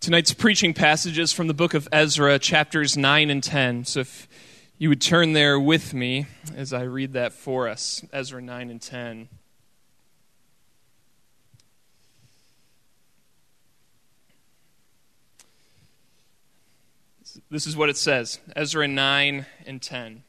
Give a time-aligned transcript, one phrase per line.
[0.00, 3.84] Tonight's preaching passages from the book of Ezra, chapters 9 and 10.
[3.84, 4.28] So if
[4.78, 6.24] you would turn there with me
[6.56, 9.28] as I read that for us Ezra 9 and 10.
[17.50, 20.22] This is what it says Ezra 9 and 10.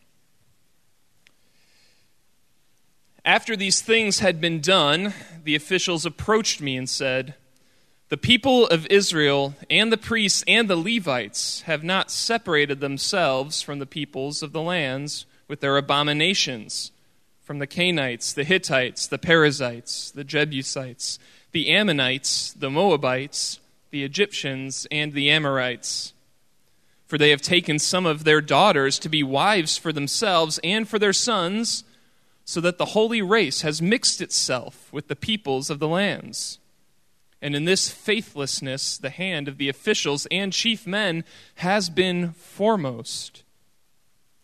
[3.23, 5.13] After these things had been done,
[5.45, 7.35] the officials approached me and said,
[8.11, 13.79] the people of Israel and the priests and the Levites have not separated themselves from
[13.79, 16.91] the peoples of the lands with their abominations,
[17.41, 21.19] from the Canaanites, the Hittites, the Perizzites, the Jebusites,
[21.53, 23.61] the Ammonites, the Moabites,
[23.91, 26.11] the Egyptians, and the Amorites.
[27.07, 30.99] For they have taken some of their daughters to be wives for themselves and for
[30.99, 31.85] their sons,
[32.43, 36.59] so that the holy race has mixed itself with the peoples of the lands.
[37.41, 41.23] And in this faithlessness, the hand of the officials and chief men
[41.55, 43.43] has been foremost.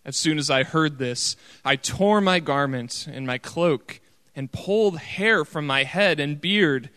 [0.04, 4.00] As soon as I heard this, I tore my garment and my cloak
[4.36, 6.90] and pulled hair from my head and beard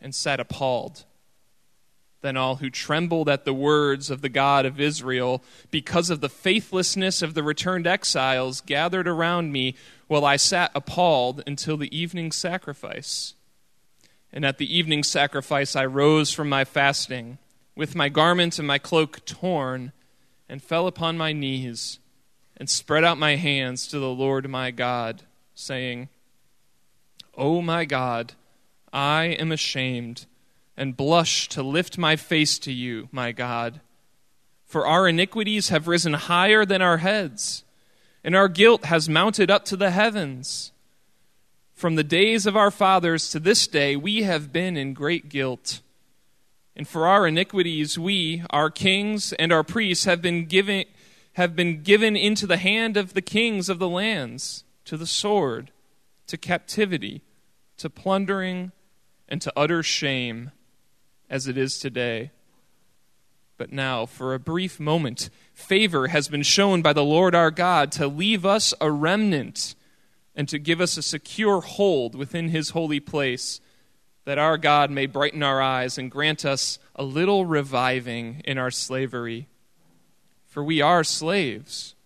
[0.00, 1.04] and sat appalled.
[2.20, 6.28] Then all who trembled at the words of the God of Israel because of the
[6.28, 9.76] faithlessness of the returned exiles gathered around me
[10.08, 13.34] while I sat appalled until the evening sacrifice.
[14.32, 17.38] And at the evening sacrifice, I rose from my fasting,
[17.74, 19.92] with my garment and my cloak torn,
[20.48, 21.98] and fell upon my knees,
[22.56, 25.22] and spread out my hands to the Lord my God,
[25.54, 26.08] saying,
[27.36, 28.34] O my God,
[28.92, 30.26] I am ashamed,
[30.76, 33.80] and blush to lift my face to you, my God.
[34.64, 37.64] For our iniquities have risen higher than our heads,
[38.22, 40.72] and our guilt has mounted up to the heavens.
[41.78, 45.80] From the days of our fathers to this day, we have been in great guilt.
[46.74, 50.86] And for our iniquities, we, our kings and our priests, have been given,
[51.34, 55.70] have been given into the hand of the kings of the lands, to the sword,
[56.26, 57.22] to captivity,
[57.76, 58.72] to plundering,
[59.28, 60.50] and to utter shame,
[61.30, 62.32] as it is today.
[63.56, 67.92] But now, for a brief moment, favor has been shown by the Lord our God
[67.92, 69.76] to leave us a remnant
[70.38, 73.60] and to give us a secure hold within his holy place,
[74.24, 78.70] that our God may brighten our eyes and grant us a little reviving in our
[78.70, 79.48] slavery.
[80.46, 81.96] For we are slaves,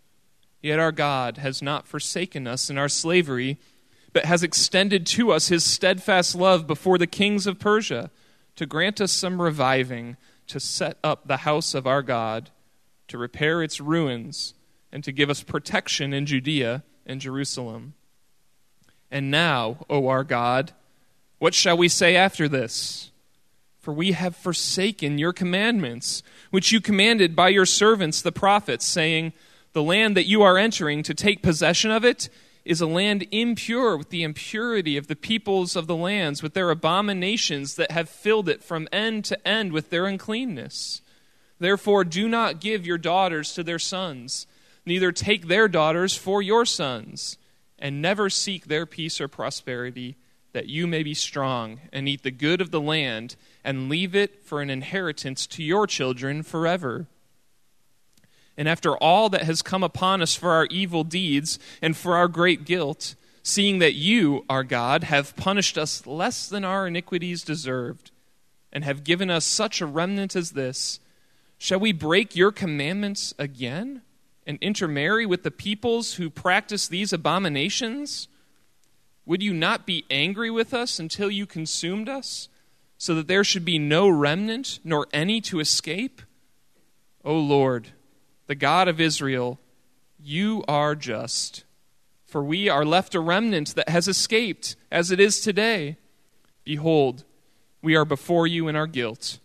[0.63, 3.59] yet our God has not forsaken us in our slavery,
[4.15, 8.11] but has extended to us his steadfast love before the kings of Persia,
[8.57, 10.17] to grant us some reviving,
[10.47, 12.49] to set up the house of our God,
[13.09, 14.55] to repair its ruins,
[14.91, 17.93] and to give us protection in Judea and Jerusalem.
[19.13, 20.73] And now, O our God,
[21.39, 23.11] what shall we say after this?
[23.79, 29.35] For we have forsaken your commandments, which you commanded by your servants the prophets, saying,
[29.75, 32.31] The land that you are entering to take possession of it
[32.65, 36.71] is a land impure with the impurity of the peoples of the lands, with their
[36.71, 41.03] abominations that have filled it from end to end with their uncleanness.
[41.59, 44.47] Therefore, do not give your daughters to their sons,
[44.87, 47.37] neither take their daughters for your sons
[47.83, 50.15] and never seek their peace or prosperity,
[50.53, 53.35] that you may be strong and eat the good of the land
[53.65, 57.07] and leave it for an inheritance to your children forever.
[58.57, 62.29] And after all that has come upon us for our evil deeds and for our
[62.29, 68.13] great guilt, seeing that you, our God, have punished us less than our iniquities deserved,
[68.73, 71.01] and have given us such a remnant as this,
[71.59, 74.03] shall we break your commandments again?
[74.47, 78.29] And intermarry with the peoples who practice these abominations?
[79.25, 82.49] Would you not be angry with us until you consumed us,
[82.99, 86.23] so that there should be no remnant, nor any to escape?
[87.25, 87.89] O Lord,
[88.47, 89.61] the God of Israel,
[90.19, 91.65] you are just.
[92.25, 95.97] For we are left a remnant that has escaped, as it is today.
[96.65, 97.25] Behold,
[97.83, 99.39] we are before you in our guilt,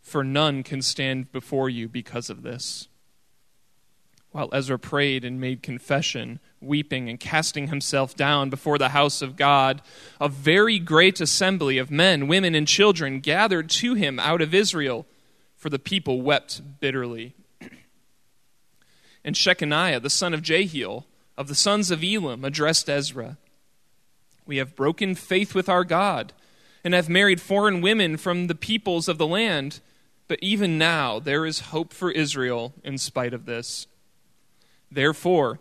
[0.00, 2.88] for none can stand before you because of this.
[4.32, 9.36] While Ezra prayed and made confession, weeping and casting himself down before the house of
[9.36, 9.82] God,
[10.18, 15.06] a very great assembly of men, women, and children gathered to him out of Israel,
[15.54, 17.34] for the people wept bitterly.
[19.24, 21.06] and Shecaniah, the son of Jehiel,
[21.36, 23.36] of the sons of Elam, addressed Ezra
[24.46, 26.32] We have broken faith with our God,
[26.82, 29.80] and have married foreign women from the peoples of the land,
[30.26, 33.86] but even now there is hope for Israel in spite of this.
[34.94, 35.58] Therefore,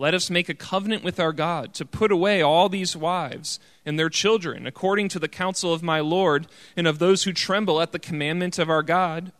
[0.00, 3.98] Let us make a covenant with our God to put away all these wives and
[3.98, 7.92] their children, according to the counsel of my Lord and of those who tremble at
[7.92, 9.30] the commandment of our God,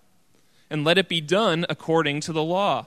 [0.68, 2.86] and let it be done according to the law.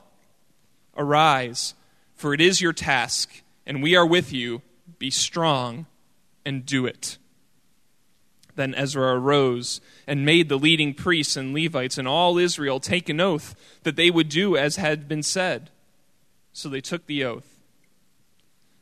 [0.96, 1.74] Arise,
[2.14, 4.62] for it is your task, and we are with you.
[5.00, 5.88] Be strong
[6.46, 7.18] and do it.
[8.56, 13.20] Then Ezra arose and made the leading priests and Levites and all Israel take an
[13.20, 15.72] oath that they would do as had been said.
[16.54, 17.60] So they took the oath.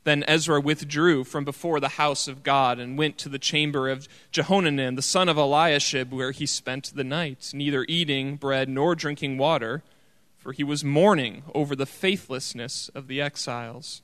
[0.04, 4.08] Then Ezra withdrew from before the house of God and went to the chamber of
[4.32, 9.38] Jehohanan, the son of Eliashib, where he spent the night, neither eating bread nor drinking
[9.38, 9.84] water,
[10.38, 14.02] for he was mourning over the faithlessness of the exiles.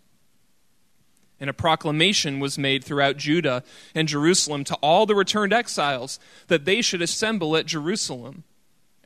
[1.40, 3.64] And a proclamation was made throughout Judah
[3.96, 8.44] and Jerusalem to all the returned exiles that they should assemble at Jerusalem,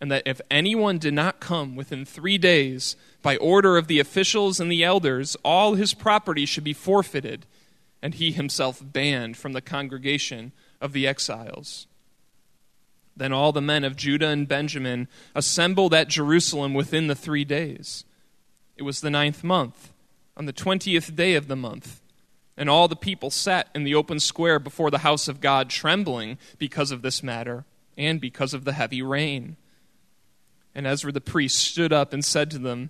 [0.01, 4.59] and that if anyone did not come within three days, by order of the officials
[4.59, 7.45] and the elders, all his property should be forfeited,
[8.01, 10.51] and he himself banned from the congregation
[10.81, 11.87] of the exiles.
[13.15, 18.03] Then all the men of Judah and Benjamin assembled at Jerusalem within the three days.
[18.75, 19.93] It was the ninth month,
[20.35, 22.01] on the twentieth day of the month
[22.57, 26.37] and all the people sat in the open square before the house of God, trembling
[26.59, 27.65] because of this matter
[27.97, 29.57] and because of the heavy rain.
[30.73, 32.89] And Ezra the priest stood up and said to them,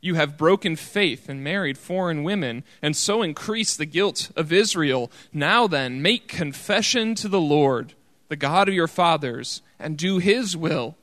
[0.00, 5.10] You have broken faith and married foreign women, and so increased the guilt of Israel.
[5.32, 7.94] Now then, make confession to the Lord,
[8.28, 10.96] the God of your fathers, and do his will.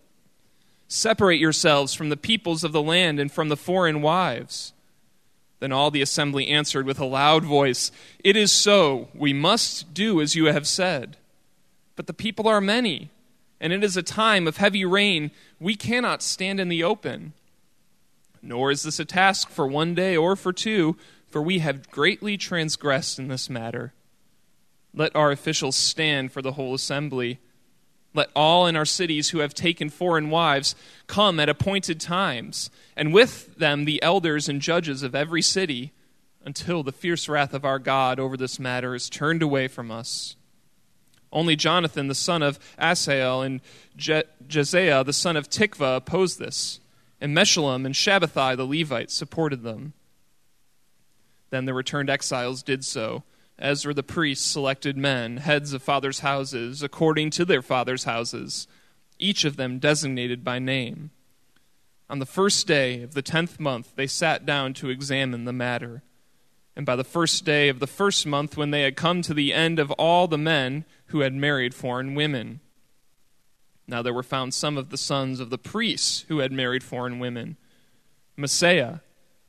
[0.88, 4.74] Separate yourselves from the peoples of the land and from the foreign wives
[5.60, 7.92] then all the assembly answered with a loud voice,
[8.24, 9.10] It is so.
[9.14, 11.18] We must do as you have said.
[11.96, 13.10] But the people are many,
[13.62, 15.32] and it is a time of heavy rain.
[15.60, 17.34] We cannot stand in the open.
[18.42, 20.96] Nor is this a task for one day or for two,
[21.28, 23.94] for we have greatly transgressed in this matter.
[24.94, 27.40] Let our officials stand for the whole assembly.
[28.14, 30.74] Let all in our cities who have taken foreign wives
[31.06, 35.92] come at appointed times, and with them the elders and judges of every city,
[36.44, 40.36] until the fierce wrath of our God over this matter is turned away from us.
[41.32, 43.62] Only Jonathan, the son of Asahel, and
[43.96, 46.80] Je- Jahzeiah, the son of Tikvah, opposed this,
[47.22, 49.94] and Meshullam and Shabbethai, the Levites, supported them.
[51.52, 53.24] Then the returned exiles did so
[53.62, 58.68] Ezra the priest selected men, heads of fathers' houses, according to their fathers' houses,
[59.18, 61.12] each of them designated by name.
[62.10, 66.04] On the first day of the tenth month, they sat down to examine the matter.
[66.80, 69.54] And by the first day of the first month, when they had come to the
[69.54, 72.62] end of all the men who had married foreign women,
[73.86, 77.20] now there were found some of the sons of the priests who had married foreign
[77.20, 77.58] women
[78.38, 79.02] Maaseiah,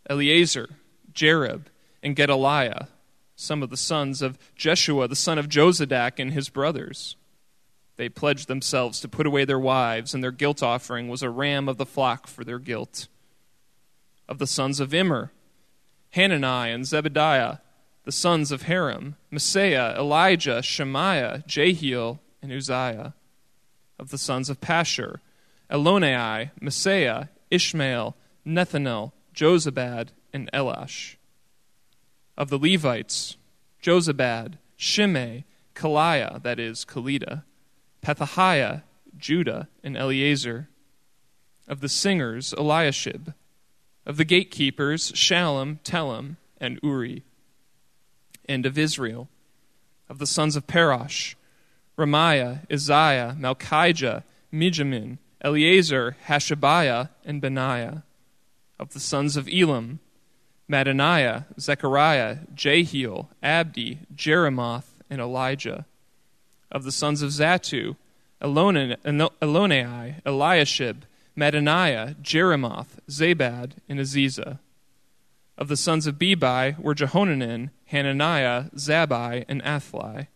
[0.09, 0.71] Eleazar,
[1.15, 1.67] Jarib,
[2.03, 2.89] and Gedaliah
[3.37, 7.15] some of the sons of Jeshua, the son of Jozadak, and his brothers.
[7.95, 11.69] They pledged themselves to put away their wives, and their guilt offering was a ram
[11.69, 13.07] of the flock for their guilt.
[14.29, 15.31] Of the sons of Immer,
[16.11, 17.61] Hanani and Zebadiah,
[18.05, 23.15] the sons of Harim, Maaseiah, Elijah, Shemaiah, Jehiel, and Uzziah.
[23.99, 25.21] Of the sons of Pashhur,
[25.71, 28.17] Elioenai, Maaseiah, Ishmael,
[28.47, 31.17] Nethanel, Jozabad, and Elasah
[32.41, 33.37] of the Levites,
[33.83, 37.45] Jozabad, Shimei, Kelaiah, that is, Kelita,
[38.03, 38.83] Pethahiah,
[39.19, 40.71] Judah, and Eleazar.
[41.69, 43.35] Of the singers, Eliashib.
[44.07, 47.23] Of the gatekeepers, Shallum, Telem, and Uri.
[48.49, 49.29] And of Israel.
[50.09, 51.35] Of the sons of Parosh,
[51.97, 58.03] Ramiah, Isaiah, Malchijah, Mijamin, Eleazar, Hashabiah, and Benaiah.
[58.79, 60.01] Of the sons of Elam,
[60.69, 65.85] Mattaniah, Zechariah, Jehiel, Abdi, Jeremoth, and Elijah.
[66.73, 67.97] Of the sons of Zattu,
[68.41, 71.03] Elioenai, Eliashib,
[71.41, 74.59] Mattaniah, Jeremoth, Zabad, and Aziza.
[75.57, 80.27] Of the sons of Bebai were Jehohanan, Hananiah, Zabbai, and Athlai.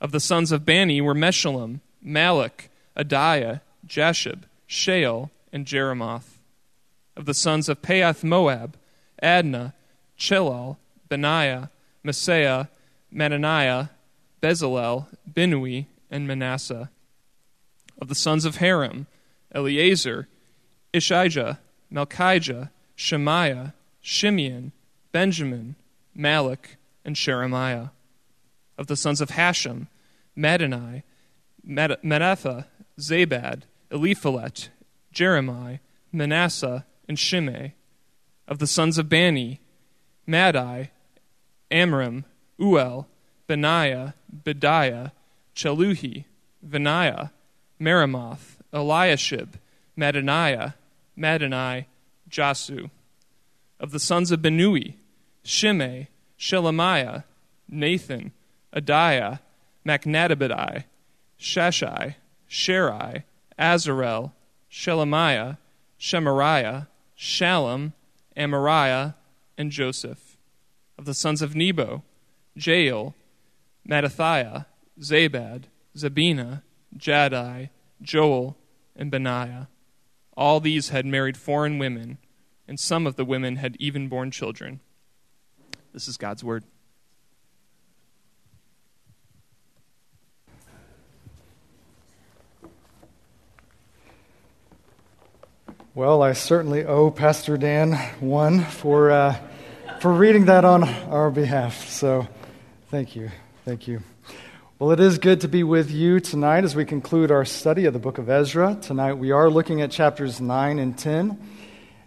[0.00, 6.38] Of the sons of Bani were Meshullam, Malluch, Adaiah, Jashub, Sheal, and Jeremoth.
[7.16, 8.76] Of the sons of Pahath Moab,
[9.22, 9.74] Adna,
[10.18, 10.76] Chelal,
[11.08, 11.70] Benaiah,
[12.04, 12.68] Maaseiah,
[13.14, 13.90] Mattaniah,
[14.42, 16.90] Bezalel, Binnui, and Manasseh.
[18.00, 19.06] Of the sons of Harim,
[19.54, 20.28] Eleazar,
[20.92, 21.58] Isshijah,
[21.92, 24.72] Malchijah, Shemaiah, Shimeon,
[25.12, 25.76] Benjamin,
[26.16, 27.90] Malluch, and Shemariah.
[28.78, 29.86] Of the sons of Hashum,
[30.36, 31.02] Madani,
[31.64, 32.66] Manasseh,
[32.98, 34.68] Zabad, Eliphelet,
[35.12, 35.78] Jeremiah,
[36.12, 37.72] Manasseh, and Shimei
[38.48, 39.60] of the sons of Bani,
[40.26, 40.90] Madai,
[41.70, 42.24] Amram,
[42.60, 43.06] Uel,
[43.46, 45.12] Benaiah, Bediah,
[45.54, 46.24] Cheluhi,
[46.66, 47.30] Venaiah,
[47.80, 49.54] Meremoth, Eliashib,
[49.98, 50.74] Mattaniah,
[51.18, 51.86] Madani,
[52.30, 52.90] Jaasu.
[53.80, 54.94] Of the sons of Binnui,
[55.42, 57.24] Shimei, Shelemiah,
[57.68, 58.32] Nathan,
[58.74, 59.40] Adaiah,
[59.86, 60.84] Machnadabadai,
[61.40, 62.16] Shashai,
[62.50, 63.22] Sharai,
[63.58, 64.32] Azarel,
[64.70, 65.56] Shelemiah,
[65.98, 66.86] Shemariah,
[67.18, 67.92] Shallum,
[68.36, 69.14] Amariah,
[69.56, 70.36] and Joseph.
[70.98, 72.02] Of the sons of Nebo,
[72.54, 73.14] Jael,
[73.88, 74.66] Mattithiah,
[75.00, 75.64] Zabad,
[75.96, 76.62] Zebina,
[76.96, 77.70] Jaddai,
[78.02, 78.56] Joel,
[78.96, 79.68] and Benaiah.
[80.36, 82.18] All these had married foreign women,
[82.68, 84.80] and some of the women had even borne children.
[85.92, 86.64] This is God's word.
[95.94, 99.38] Well, I certainly owe Pastor Dan one for, uh,
[100.00, 101.88] for reading that on our behalf.
[101.88, 102.28] So
[102.90, 103.30] thank you.
[103.64, 104.02] Thank you.
[104.78, 107.94] Well, it is good to be with you tonight as we conclude our study of
[107.94, 108.76] the book of Ezra.
[108.78, 111.40] Tonight we are looking at chapters 9 and 10.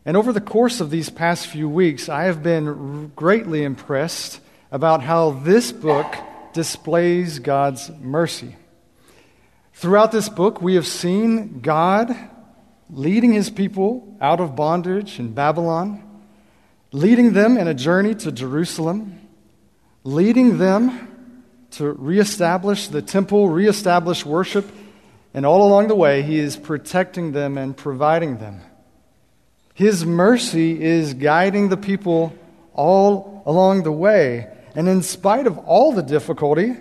[0.05, 4.39] And over the course of these past few weeks, I have been greatly impressed
[4.71, 6.15] about how this book
[6.53, 8.55] displays God's mercy.
[9.73, 12.15] Throughout this book, we have seen God
[12.91, 16.03] leading his people out of bondage in Babylon,
[16.91, 19.27] leading them in a journey to Jerusalem,
[20.03, 21.08] leading them
[21.71, 24.69] to reestablish the temple, reestablish worship,
[25.33, 28.61] and all along the way, he is protecting them and providing them.
[29.73, 32.33] His mercy is guiding the people
[32.73, 34.47] all along the way.
[34.75, 36.75] And in spite of all the difficulty,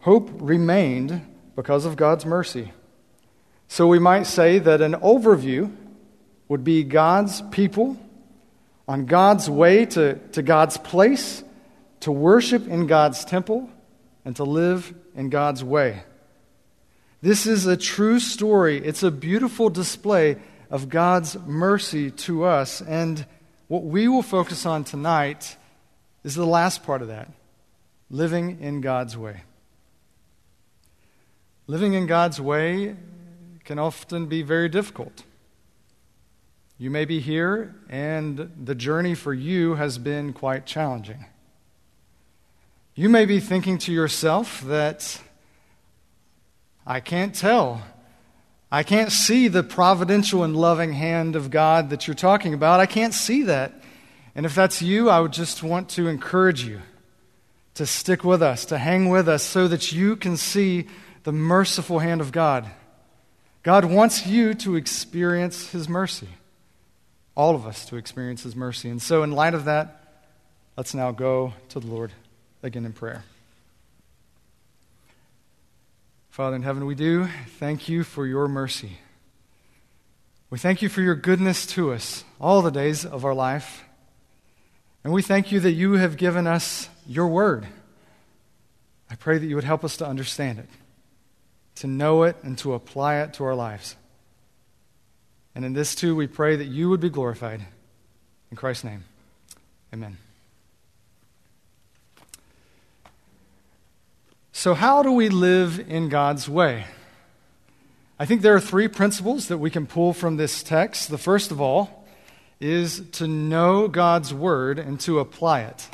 [0.00, 1.20] hope remained
[1.56, 2.72] because of God's mercy.
[3.68, 5.74] So we might say that an overview
[6.48, 7.96] would be God's people
[8.86, 11.42] on God's way to, to God's place,
[12.00, 13.70] to worship in God's temple,
[14.24, 16.02] and to live in God's way.
[17.20, 18.78] This is a true story.
[18.78, 20.36] It's a beautiful display
[20.70, 22.80] of God's mercy to us.
[22.80, 23.24] And
[23.68, 25.56] what we will focus on tonight
[26.22, 27.30] is the last part of that
[28.10, 29.42] living in God's way.
[31.66, 32.94] Living in God's way
[33.64, 35.24] can often be very difficult.
[36.76, 41.24] You may be here, and the journey for you has been quite challenging.
[42.96, 45.20] You may be thinking to yourself that
[46.86, 47.82] I can't tell.
[48.70, 52.78] I can't see the providential and loving hand of God that you're talking about.
[52.78, 53.72] I can't see that.
[54.36, 56.82] And if that's you, I would just want to encourage you
[57.74, 60.86] to stick with us, to hang with us, so that you can see
[61.24, 62.70] the merciful hand of God.
[63.64, 66.28] God wants you to experience His mercy.
[67.36, 68.88] All of us to experience His mercy.
[68.88, 70.20] And so, in light of that,
[70.76, 72.12] let's now go to the Lord
[72.64, 73.24] again in prayer.
[76.30, 77.28] Father in heaven, we do
[77.58, 78.98] thank you for your mercy.
[80.50, 83.84] We thank you for your goodness to us all the days of our life.
[85.04, 87.68] And we thank you that you have given us your word.
[89.08, 90.68] I pray that you would help us to understand it
[91.76, 93.96] to know it and to apply it to our lives.
[95.54, 97.64] And in this too, we pray that you would be glorified.
[98.50, 99.04] In Christ's name,
[99.92, 100.18] amen.
[104.56, 106.84] So, how do we live in God's way?
[108.20, 111.10] I think there are three principles that we can pull from this text.
[111.10, 112.06] The first of all
[112.60, 115.88] is to know God's word and to apply it.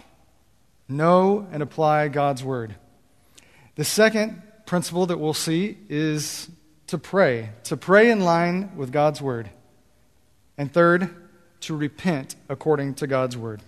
[0.91, 2.75] Know and apply God's word.
[3.77, 6.51] The second principle that we'll see is
[6.89, 9.49] to pray, to pray in line with God's word.
[10.59, 11.09] And third,
[11.61, 13.63] to repent according to God's word.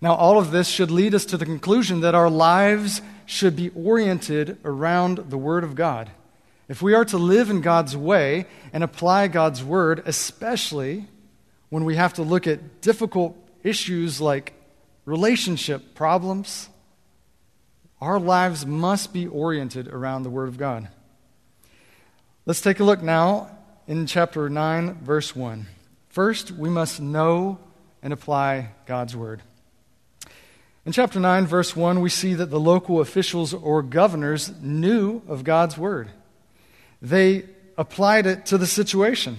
[0.00, 3.70] Now, all of this should lead us to the conclusion that our lives should be
[3.70, 6.10] oriented around the Word of God.
[6.68, 11.06] If we are to live in God's way and apply God's Word, especially
[11.68, 14.52] when we have to look at difficult issues like
[15.04, 16.68] relationship problems,
[18.00, 20.88] our lives must be oriented around the Word of God.
[22.46, 25.66] Let's take a look now in chapter 9, verse 1.
[26.08, 27.58] First, we must know
[28.02, 29.42] and apply God's Word.
[30.86, 35.44] In chapter 9, verse 1, we see that the local officials or governors knew of
[35.44, 36.10] God's Word.
[37.00, 37.44] They
[37.78, 39.38] applied it to the situation.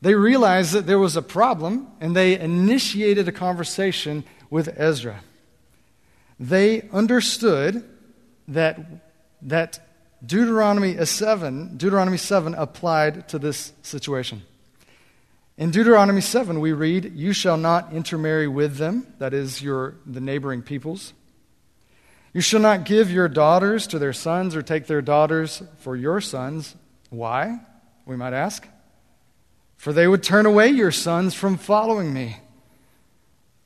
[0.00, 5.20] They realized that there was a problem, and they initiated a conversation with Ezra
[6.42, 7.88] they understood
[8.48, 8.76] that,
[9.42, 9.78] that
[10.26, 14.42] Deuteronomy 7, Deuteronomy 7 applied to this situation.
[15.62, 20.20] In Deuteronomy 7, we read, You shall not intermarry with them, that is, your, the
[20.20, 21.12] neighboring peoples.
[22.32, 26.20] You shall not give your daughters to their sons or take their daughters for your
[26.20, 26.74] sons.
[27.10, 27.60] Why?
[28.06, 28.66] We might ask.
[29.76, 32.38] For they would turn away your sons from following me.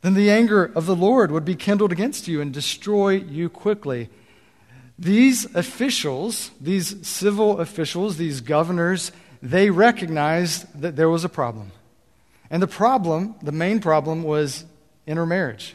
[0.02, 4.10] Then the anger of the Lord would be kindled against you and destroy you quickly.
[4.98, 11.72] These officials, these civil officials, these governors, they recognized that there was a problem.
[12.50, 14.64] And the problem, the main problem, was
[15.06, 15.74] intermarriage.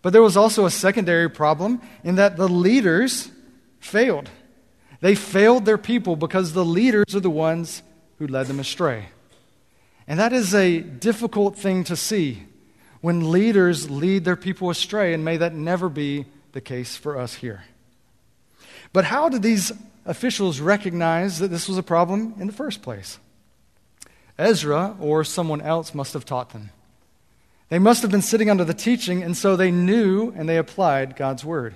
[0.00, 3.30] But there was also a secondary problem in that the leaders
[3.78, 4.30] failed.
[5.00, 7.82] They failed their people because the leaders are the ones
[8.18, 9.08] who led them astray.
[10.06, 12.46] And that is a difficult thing to see
[13.00, 17.34] when leaders lead their people astray, and may that never be the case for us
[17.34, 17.64] here.
[18.92, 19.72] But how did these
[20.04, 23.18] officials recognize that this was a problem in the first place?
[24.42, 26.70] Ezra or someone else must have taught them.
[27.68, 31.16] They must have been sitting under the teaching, and so they knew and they applied
[31.16, 31.74] God's word.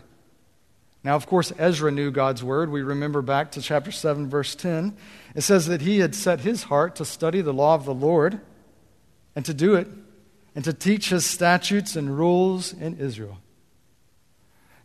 [1.03, 2.71] Now, of course, Ezra knew God's word.
[2.71, 4.97] We remember back to chapter 7, verse 10.
[5.37, 8.41] It says that he had set his heart to study the law of the Lord
[9.37, 9.87] and to do it
[10.55, 13.39] and to teach his statutes and rules in Israel.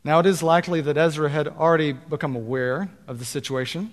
[0.03, 3.91] Now, it is likely that Ezra had already become aware of the situation.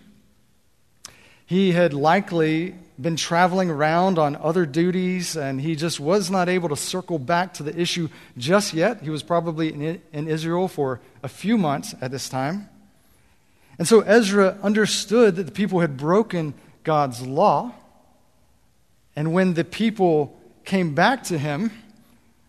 [1.48, 6.68] He had likely been traveling around on other duties, and he just was not able
[6.68, 9.00] to circle back to the issue just yet.
[9.00, 12.68] He was probably in, in Israel for a few months at this time.
[13.78, 16.52] And so Ezra understood that the people had broken
[16.84, 17.72] God's law.
[19.16, 21.70] And when the people came back to him,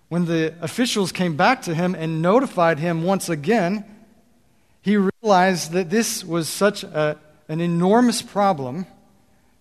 [0.09, 3.85] when the officials came back to him and notified him once again,
[4.81, 7.17] he realized that this was such a,
[7.49, 8.85] an enormous problem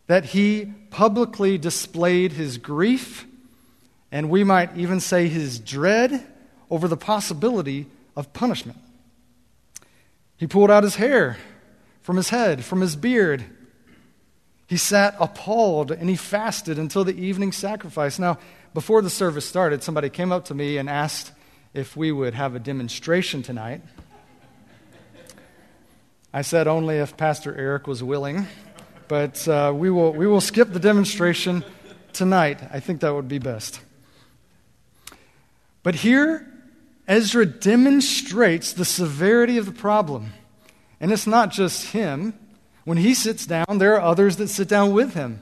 [0.07, 3.26] that he publicly displayed his grief,
[4.12, 6.25] and we might even say his dread
[6.71, 8.78] over the possibility of punishment.
[10.37, 11.38] He pulled out his hair
[12.02, 13.45] from his head, from his beard.
[14.66, 18.18] He sat appalled and he fasted until the evening sacrifice.
[18.18, 18.38] Now,
[18.75, 21.32] before the service started, somebody came up to me and asked
[21.75, 23.82] if we would have a demonstration tonight.
[26.32, 28.47] I said only if Pastor Eric was willing,
[29.08, 31.64] but uh, we, will, we will skip the demonstration
[32.12, 32.60] tonight.
[32.71, 33.80] I think that would be best.
[35.82, 36.47] But here,
[37.06, 40.34] Ezra demonstrates the severity of the problem.
[41.00, 42.34] And it's not just him.
[42.84, 45.41] When he sits down, there are others that sit down with him.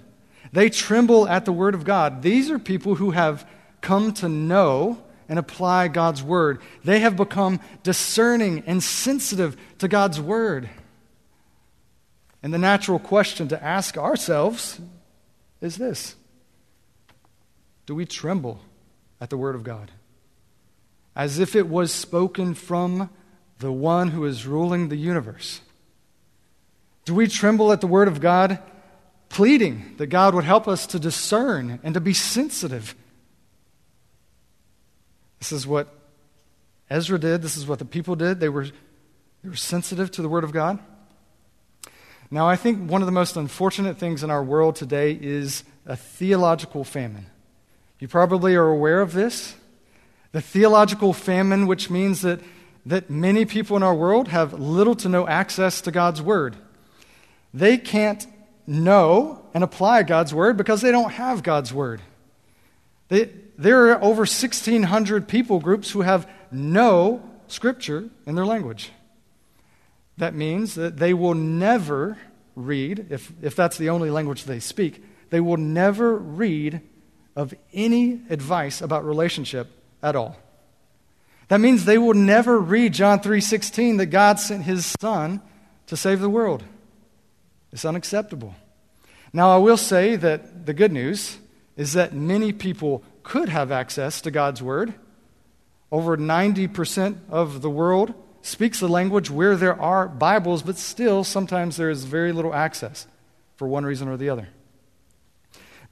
[0.53, 2.23] They tremble at the word of God.
[2.23, 3.45] These are people who have
[3.81, 6.61] come to know and apply God's word.
[6.85, 10.69] They have become discerning and sensitive to God's word.
[12.43, 14.81] And the natural question to ask ourselves
[15.61, 16.15] is this
[17.87, 18.61] Do we tremble
[19.21, 19.91] at the word of God?
[21.15, 23.11] As if it was spoken from
[23.59, 25.63] the one who is ruling the universe.
[27.07, 28.59] Do we tremble at the word of God
[29.29, 32.95] pleading that God would help us to discern and to be sensitive.
[35.39, 35.89] This is what
[36.89, 37.43] Ezra did.
[37.43, 38.41] This is what the people did.
[38.41, 40.79] They were, they were sensitive to the Word of God.
[42.31, 45.97] Now, I think one of the most unfortunate things in our world today is a
[45.97, 47.27] theological famine.
[47.99, 49.55] You probably are aware of this.
[50.33, 52.41] The theological famine, which means that,
[52.85, 56.57] that many people in our world have little to no access to God's Word.
[57.55, 58.27] They can't
[58.67, 62.01] know and apply God's word because they don't have God's word.
[63.09, 68.91] They, there are over 1,600 people groups who have no scripture in their language.
[70.19, 72.19] That means that they will never
[72.55, 76.81] read, if, if that's the only language they speak, they will never read
[77.35, 79.69] of any advice about relationship
[80.03, 80.37] at all.
[81.49, 85.41] That means they will never read John 3:16 that God sent his son
[85.87, 86.65] to save the world.
[87.73, 88.55] It's unacceptable.
[89.33, 91.39] Now, I will say that the good news
[91.77, 94.95] is that many people could have access to God's Word.
[95.91, 101.77] Over 90% of the world speaks a language where there are Bibles, but still, sometimes
[101.77, 103.09] there is very little access
[103.57, 104.49] for one reason or the other.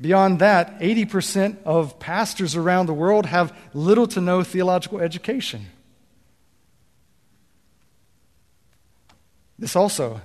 [0.01, 5.67] Beyond that, 80% of pastors around the world have little to no theological education.
[9.59, 10.21] This also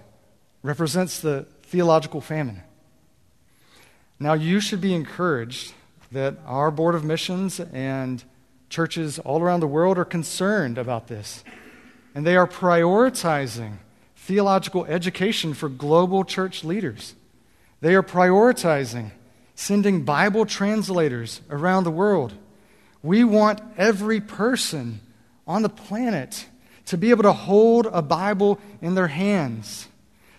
[0.62, 2.62] represents the theological famine.
[4.20, 5.74] Now, you should be encouraged
[6.12, 8.24] that our Board of Missions and
[8.70, 11.44] churches all around the world are concerned about this.
[12.16, 13.78] And they are prioritizing
[14.16, 17.16] theological education for global church leaders.
[17.82, 19.12] They are prioritizing
[19.56, 22.34] sending Bible translators around the world.
[23.04, 25.02] We want every person
[25.46, 26.46] on the planet
[26.86, 29.88] to be able to hold a Bible in their hands,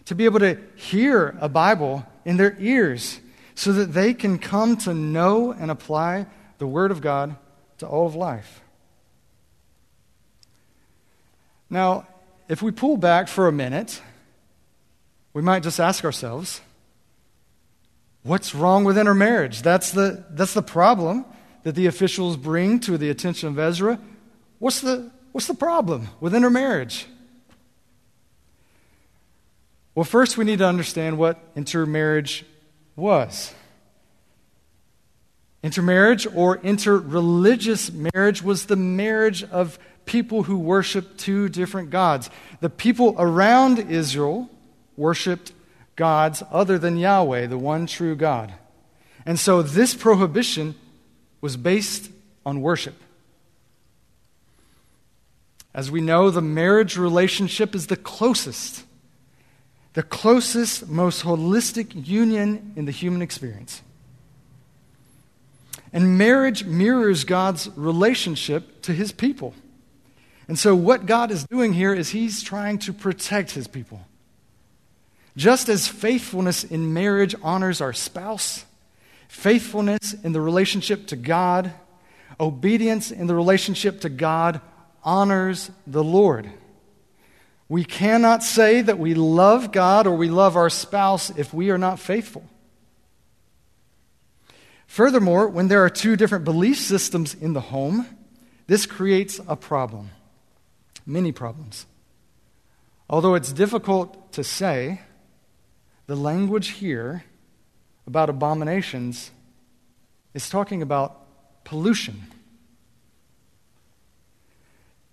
[0.07, 3.21] to be able to hear a Bible in their ears,
[3.61, 6.25] so that they can come to know and apply
[6.57, 7.37] the Word of God
[7.77, 8.63] to all of life.
[11.69, 12.07] Now,
[12.49, 14.01] if we pull back for a minute,
[15.35, 16.63] we might just ask ourselves,
[18.23, 19.61] what's wrong with intermarriage?
[19.61, 21.27] That's the, that's the problem
[21.63, 24.01] that the officials bring to the attention of Ezra.
[24.59, 27.05] What's the, what's the problem with intermarriage?
[29.95, 32.47] Well, first we need to understand what intermarriage
[33.01, 33.53] was.
[35.63, 42.31] Intermarriage or interreligious marriage was the marriage of people who worshiped two different gods.
[42.61, 44.49] The people around Israel
[44.97, 45.53] worshiped
[45.97, 48.55] gods other than Yahweh, the one true God.
[49.27, 50.75] And so this prohibition
[51.41, 52.11] was based
[52.47, 52.95] on worship.
[55.75, 58.85] As we know, the marriage relationship is the closest,
[59.95, 63.83] the closest, most holistic union in the human experience.
[65.93, 69.55] And marriage mirrors God's relationship to his people.
[70.47, 74.01] And so, what God is doing here is he's trying to protect his people.
[75.37, 78.65] Just as faithfulness in marriage honors our spouse,
[79.29, 81.73] faithfulness in the relationship to God,
[82.39, 84.61] obedience in the relationship to God
[85.03, 86.51] honors the Lord.
[87.71, 91.79] We cannot say that we love God or we love our spouse if we are
[91.79, 92.43] not faithful.
[94.89, 98.07] Furthermore, when there are two different belief systems in the home,
[98.67, 100.11] this creates a problem,
[101.07, 101.87] many problems.
[103.09, 105.03] Although it's difficult to say,
[106.09, 107.23] the language here
[108.05, 109.31] about abominations
[110.35, 112.23] is talking about pollution.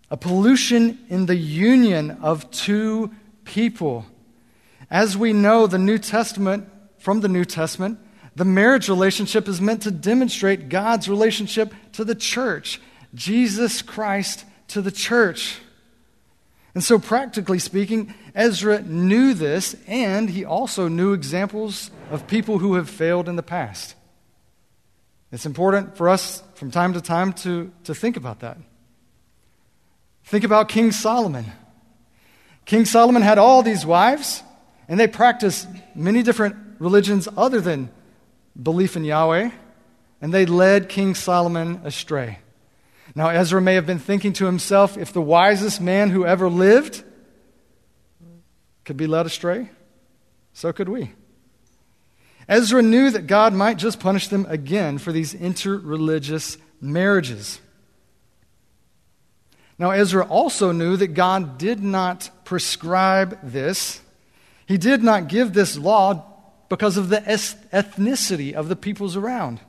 [0.10, 3.12] A pollution in the union of two
[3.44, 4.06] people.
[4.90, 8.00] As we know, the New Testament, from the New Testament,
[8.36, 12.80] the marriage relationship is meant to demonstrate God's relationship to the church,
[13.14, 15.60] Jesus Christ to the church.
[16.76, 22.76] And so, practically speaking, Ezra knew this, and he also knew examples of people who
[22.76, 23.96] have failed in the past.
[25.32, 28.58] It's important for us from time to time to, to think about that.
[30.28, 31.46] Think about King Solomon.
[32.66, 34.44] King Solomon had all these wives,
[34.90, 37.90] and they practiced many different religions other than
[38.62, 39.52] belief in Yahweh,
[40.22, 42.40] and they led King Solomon astray.
[43.16, 47.06] Now, Ezra may have been thinking to himself if the wisest man who ever lived
[48.84, 49.70] could be led astray,
[50.52, 51.14] so could we.
[52.50, 57.62] Ezra knew that God might just punish them again for these interreligious marriages.
[59.80, 64.02] Now, Ezra also knew that God did not prescribe this.
[64.66, 66.26] He did not give this law
[66.70, 69.60] because of the ethnicity of the peoples around.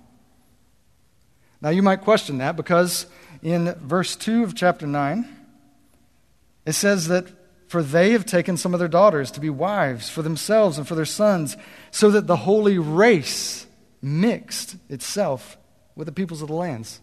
[1.60, 3.06] Now, you might question that because
[3.42, 5.28] in verse 2 of chapter 9,
[6.64, 7.26] it says that
[7.68, 10.94] for they have taken some of their daughters to be wives for themselves and for
[10.94, 11.56] their sons,
[11.90, 13.66] so that the holy race
[14.00, 15.58] mixed itself
[15.94, 17.00] with the peoples of the lands.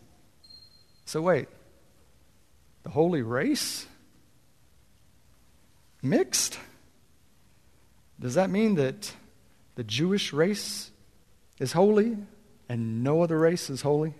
[1.05, 1.47] So, wait,
[2.85, 3.87] the holy race
[6.03, 6.59] mixed?
[8.19, 9.11] Does that mean that
[9.73, 10.91] the Jewish race
[11.59, 12.15] is holy
[12.69, 14.13] and no other race is holy?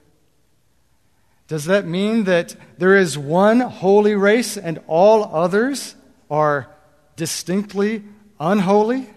[1.47, 5.95] Does that mean that there is one holy race and all others
[6.31, 6.67] are
[7.15, 8.03] distinctly
[8.39, 9.07] unholy?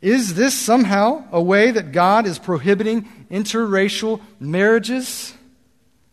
[0.00, 5.34] Is this somehow a way that God is prohibiting interracial marriages?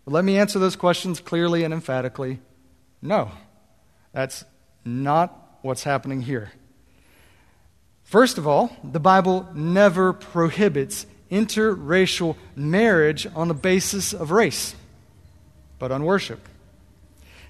[0.10, 2.39] Let me answer those questions clearly and emphatically.
[3.02, 3.32] No,
[4.12, 4.43] that's
[4.84, 6.52] not what's happening here.
[8.04, 14.76] First of all, the Bible never prohibits interracial marriage on the basis of race
[15.80, 16.48] but on worship.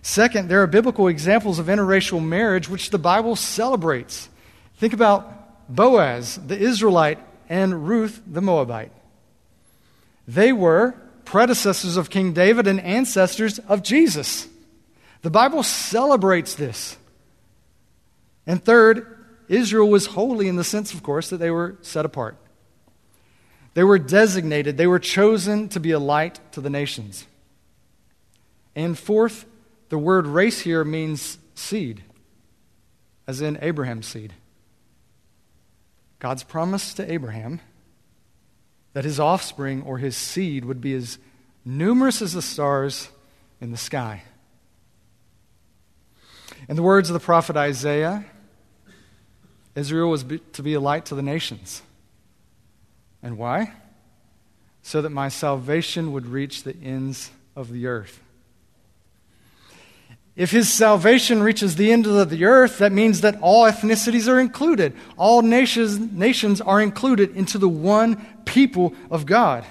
[0.02, 4.30] Second, there are biblical examples of interracial marriage which the Bible celebrates.
[4.78, 7.19] Think about Boaz, the Israelite,
[7.50, 8.91] and Ruth, the Moabite.
[10.28, 10.95] They were
[11.30, 14.48] predecessors of King David and ancestors of Jesus.
[15.22, 16.98] The Bible celebrates this.
[18.48, 19.06] And third,
[19.48, 22.36] Israel was holy in the sense, of course, that they were set apart.
[23.76, 27.28] They were designated, they were chosen to be a light to the nations.
[28.76, 29.46] And fourth,
[29.89, 32.02] the word race here means seed,
[33.28, 34.34] as in Abraham's seed.
[36.18, 37.62] God's promise to Abraham
[38.93, 41.17] that his offspring or his seed would be as
[41.63, 43.10] numerous as the stars
[43.62, 44.23] in the sky.
[46.67, 48.25] In the words of the prophet Isaiah,
[49.75, 51.82] Israel was to be a light to the nations.
[53.21, 53.73] And why?
[54.82, 58.21] So that my salvation would reach the ends of the earth.
[60.36, 64.39] If his salvation reaches the end of the earth, that means that all ethnicities are
[64.39, 64.94] included.
[65.18, 69.65] All nations, nations are included into the one people of God.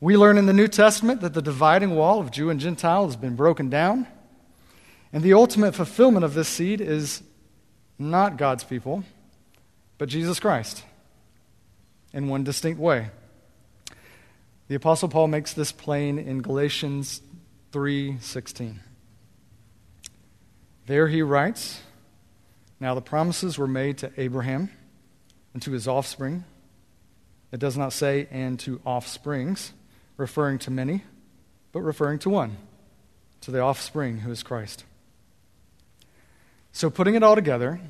[0.00, 3.16] We learn in the New Testament that the dividing wall of Jew and Gentile has
[3.16, 4.06] been broken down.
[5.12, 7.22] And the ultimate fulfillment of this seed is
[7.98, 9.02] not God's people,
[9.96, 10.84] but Jesus Christ
[12.12, 13.08] in one distinct way.
[14.68, 17.22] The apostle Paul makes this plain in Galatians
[17.72, 18.80] 3:16.
[20.88, 21.82] There he writes,
[22.80, 24.70] Now the promises were made to Abraham
[25.52, 26.44] and to his offspring.
[27.52, 29.74] It does not say, and to offsprings,
[30.16, 31.04] referring to many,
[31.72, 32.56] but referring to one,
[33.42, 34.84] to the offspring who is Christ.
[36.72, 37.80] So, putting it all together,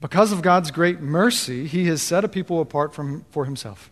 [0.00, 3.90] because of God's great mercy, he has set a people apart from, for himself.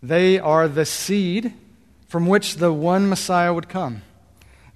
[0.00, 1.52] They are the seed
[2.06, 4.02] from which the one Messiah would come.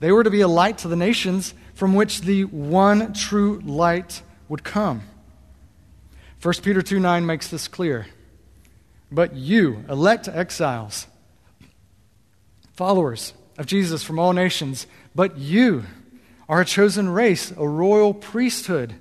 [0.00, 4.20] They were to be a light to the nations from which the one true light
[4.50, 5.00] would come.
[6.42, 8.06] 1 Peter 2 9 makes this clear.
[9.10, 11.06] But you, elect exiles,
[12.74, 15.84] followers of Jesus from all nations, but you
[16.50, 18.96] are a chosen race, a royal priesthood,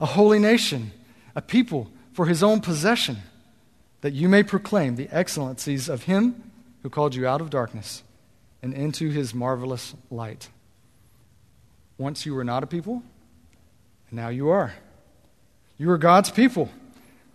[0.00, 0.90] a holy nation,
[1.36, 3.18] a people for his own possession,
[4.00, 6.50] that you may proclaim the excellencies of him
[6.82, 8.02] who called you out of darkness
[8.60, 10.48] and into his marvelous light.
[11.98, 13.02] Once you were not a people,
[14.08, 14.72] and now you are.
[15.76, 16.70] You are God's people.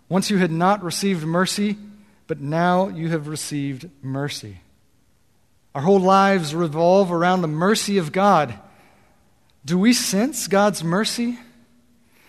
[0.10, 1.78] Once you had not received mercy,
[2.28, 4.60] but now you have received mercy.
[5.76, 8.54] Our whole lives revolve around the mercy of God.
[9.66, 11.40] Do we sense God's mercy?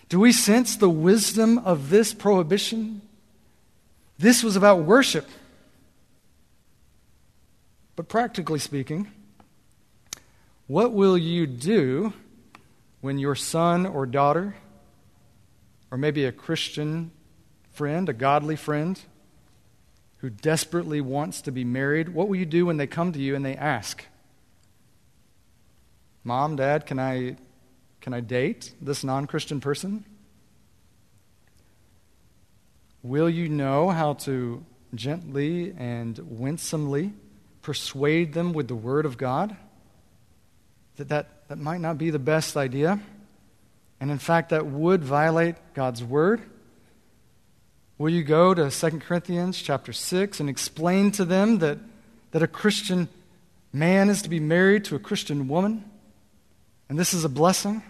[0.08, 3.02] Do we sense the wisdom of this prohibition?
[4.18, 5.28] This was about worship.
[7.96, 9.08] But practically speaking,
[10.66, 12.12] what will you do
[13.04, 14.54] when your son or daughter,
[15.90, 17.10] or maybe a Christian
[17.70, 18.98] friend, a godly friend,
[20.20, 23.36] who desperately wants to be married, what will you do when they come to you
[23.36, 24.06] and they ask,
[26.24, 27.36] Mom, Dad, can I,
[28.00, 30.06] can I date this non Christian person?
[33.02, 34.64] Will you know how to
[34.94, 37.12] gently and winsomely
[37.60, 39.54] persuade them with the Word of God?
[40.96, 43.00] That, that that might not be the best idea.
[44.00, 46.42] And in fact, that would violate God's word.
[47.98, 51.78] Will you go to 2 Corinthians chapter 6 and explain to them that,
[52.32, 53.08] that a Christian
[53.72, 55.84] man is to be married to a Christian woman?
[56.88, 57.82] And this is a blessing?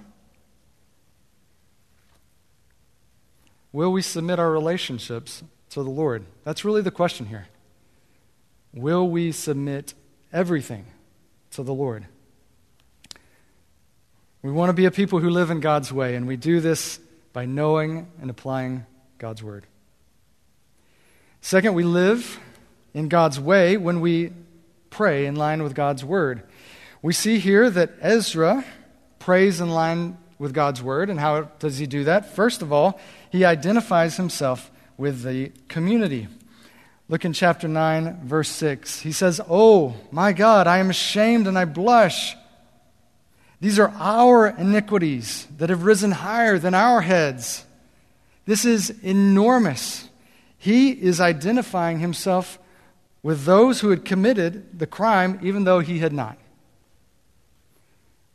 [3.73, 6.27] Will we submit our relationships to the Lord?
[6.45, 7.49] That's really the question here.
[8.73, 9.95] Will we submit
[10.33, 10.87] everything
[11.53, 12.07] to the Lord?
[14.45, 17.01] We want to be a people who live in God's way, and we do this
[17.33, 18.85] by knowing and applying
[19.17, 19.67] God's word.
[21.41, 22.39] Second, we live
[22.93, 24.35] in God's way when we
[24.91, 26.43] pray in line with God's word.
[27.01, 28.67] We see here that Ezra
[29.19, 32.35] prays in line with God's word, and how does he do that?
[32.37, 36.29] First of all, he identifies himself with the community.
[37.09, 39.01] Look in chapter 9, verse 6.
[39.01, 42.37] He says, Oh, my God, I am ashamed and I blush.
[43.65, 47.65] These are our iniquities that have risen higher than our heads.
[48.45, 50.07] This is enormous.
[50.59, 52.59] He is identifying himself
[53.23, 56.37] with those who had committed the crime, even though he had not.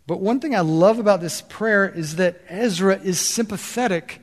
[0.07, 4.21] But one thing I love about this prayer is that Ezra is sympathetic.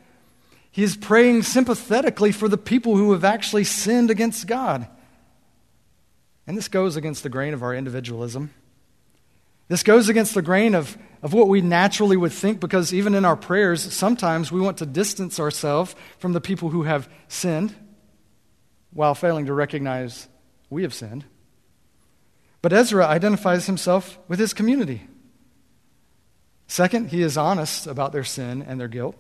[0.73, 4.88] He is praying sympathetically for the people who have actually sinned against God.
[6.49, 8.51] And this goes against the grain of our individualism.
[9.68, 13.24] This goes against the grain of, of what we naturally would think because even in
[13.24, 17.74] our prayers, sometimes we want to distance ourselves from the people who have sinned
[18.92, 20.29] while failing to recognize
[20.70, 21.24] we have sinned.
[22.62, 25.07] But Ezra identifies himself with his community.
[26.68, 29.16] Second, he is honest about their sin and their guilt.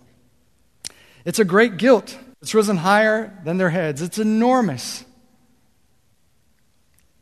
[1.24, 2.16] It's a great guilt.
[2.40, 4.02] It's risen higher than their heads.
[4.02, 5.04] It's enormous.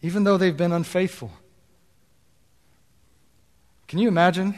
[0.03, 1.31] Even though they've been unfaithful.
[3.95, 4.57] Can you imagine?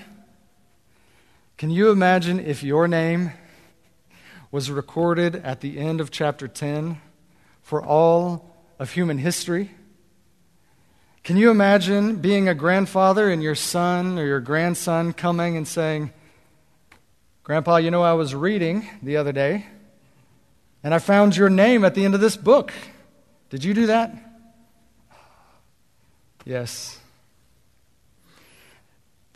[1.58, 3.32] Can you imagine if your name
[4.50, 7.02] was recorded at the end of chapter 10
[7.60, 9.72] for all of human history.
[11.22, 16.14] Can you imagine being a grandfather and your son or your grandson coming and saying,
[17.42, 19.66] Grandpa, you know, I was reading the other day
[20.82, 22.72] and I found your name at the end of this book.
[23.50, 24.16] Did you do that?
[26.46, 27.00] Yes.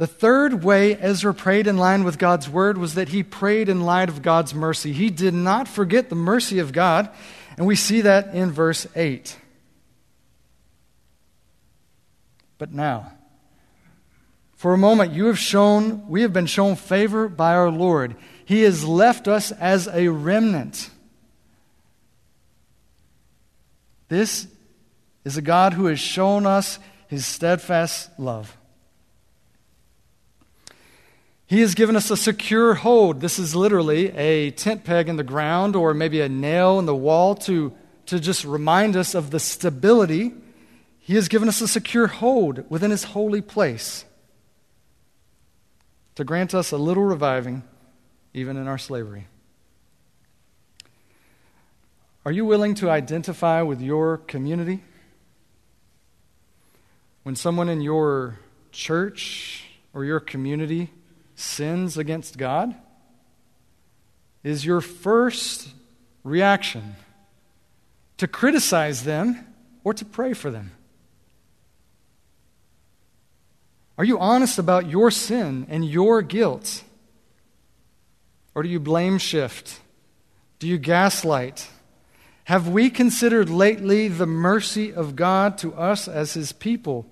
[0.00, 3.82] The third way Ezra prayed in line with God's word was that he prayed in
[3.82, 4.94] light of God's mercy.
[4.94, 7.10] He did not forget the mercy of God,
[7.58, 9.36] and we see that in verse 8.
[12.56, 13.12] But now,
[14.56, 18.16] for a moment, you have shown, we have been shown favor by our Lord.
[18.46, 20.88] He has left us as a remnant.
[24.08, 24.46] This
[25.26, 28.56] is a God who has shown us his steadfast love.
[31.50, 33.20] He has given us a secure hold.
[33.20, 36.94] This is literally a tent peg in the ground or maybe a nail in the
[36.94, 37.72] wall to,
[38.06, 40.32] to just remind us of the stability.
[41.00, 44.04] He has given us a secure hold within His holy place
[46.14, 47.64] to grant us a little reviving
[48.32, 49.26] even in our slavery.
[52.24, 54.84] Are you willing to identify with your community?
[57.24, 58.38] When someone in your
[58.70, 60.90] church or your community
[61.40, 62.74] sins against God?
[64.42, 65.68] Is your first
[66.22, 66.96] reaction
[68.18, 69.46] to criticize them
[69.84, 70.72] or to pray for them?
[73.98, 76.82] Are you honest about your sin and your guilt?
[78.54, 79.80] Or do you blame shift?
[80.58, 81.68] Do you gaslight?
[82.44, 87.06] Have we considered lately the mercy of God to us as his people?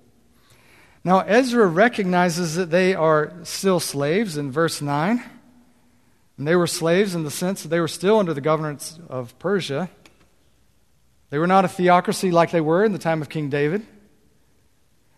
[1.08, 5.24] Now, Ezra recognizes that they are still slaves in verse 9.
[6.36, 9.36] And they were slaves in the sense that they were still under the governance of
[9.38, 9.88] Persia.
[11.30, 13.86] They were not a theocracy like they were in the time of King David.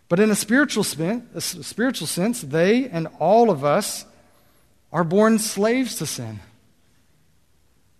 [0.07, 0.85] But in a spiritual,
[1.35, 4.05] a spiritual sense, they and all of us
[4.93, 6.39] are born slaves to sin.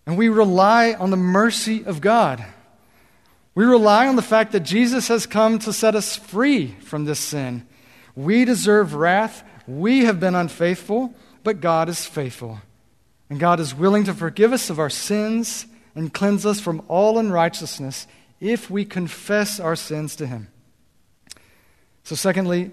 [0.05, 2.41] And we rely on the mercy of God.
[3.53, 7.19] We rely on the fact that Jesus has come to set us free from this
[7.19, 7.67] sin
[8.15, 9.43] we deserve wrath.
[9.67, 12.59] We have been unfaithful, but God is faithful.
[13.29, 17.17] And God is willing to forgive us of our sins and cleanse us from all
[17.17, 18.07] unrighteousness
[18.39, 20.49] if we confess our sins to Him.
[22.03, 22.71] So, secondly,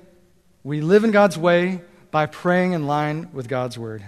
[0.65, 4.03] we live in God's way by praying in line with God's word.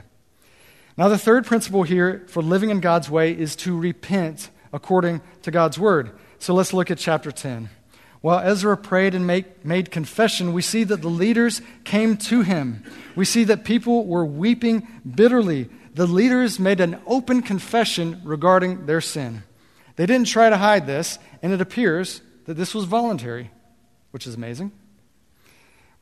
[0.97, 5.51] Now, the third principle here for living in God's way is to repent according to
[5.51, 6.11] God's word.
[6.39, 7.69] So, let's look at chapter 10.
[8.21, 12.85] While Ezra prayed and make, made confession, we see that the leaders came to him.
[13.17, 15.71] We see that people were weeping bitterly.
[15.95, 19.43] The leaders made an open confession regarding their sin.
[19.97, 23.51] They didn't try to hide this, and it appears that this was voluntary,
[24.11, 24.73] which is amazing.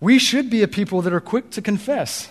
[0.01, 2.29] We should be a people that are quick to confess.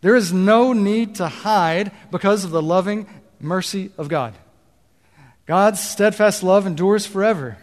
[0.00, 3.06] There is no need to hide because of the loving
[3.40, 4.34] mercy of God.
[5.46, 7.58] God's steadfast love endures forever.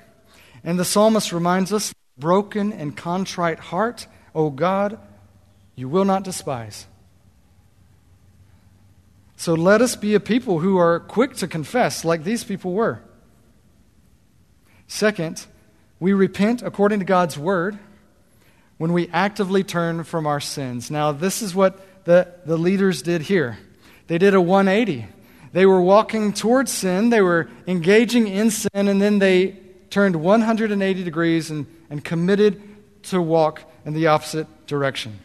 [0.64, 5.00] And the psalmist reminds us broken and contrite heart, O God,
[5.76, 6.88] you will not despise.
[9.36, 13.02] So let us be a people who are quick to confess, like these people were.
[14.88, 15.48] Second,
[16.00, 17.80] we repent according to God's word
[18.78, 20.92] when we actively turn from our sins.
[20.92, 23.58] Now, this is what the, the leaders did here.
[24.08, 25.08] They did a 180.
[25.54, 29.58] They were walking towards sin, they were engaging in sin, and then they
[29.92, 32.60] turned 180 degrees and, and committed
[33.04, 35.20] to walk in the opposite direction.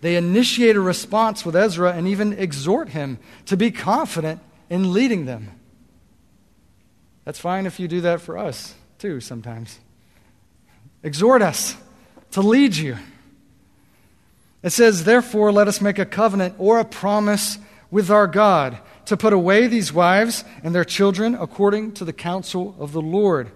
[0.00, 4.40] They initiate a response with Ezra and even exhort him to be confident
[4.70, 5.50] in leading them.
[7.24, 9.80] That's fine if you do that for us, too, sometimes.
[11.02, 11.76] Exhort us
[12.30, 12.96] to lead you.
[14.62, 17.58] It says, Therefore, let us make a covenant or a promise
[17.90, 22.76] with our God to put away these wives and their children according to the counsel
[22.78, 23.50] of the Lord,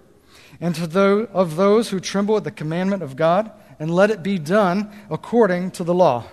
[0.59, 4.23] and to those of those who tremble at the commandment of God, and let it
[4.23, 6.25] be done according to the law.